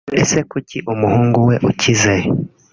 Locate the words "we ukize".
1.47-2.15